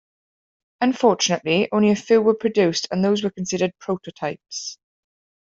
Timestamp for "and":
2.89-3.05